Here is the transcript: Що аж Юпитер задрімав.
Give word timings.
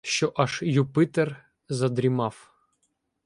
Що 0.03 0.33
аж 0.35 0.59
Юпитер 0.63 1.45
задрімав. 1.69 2.51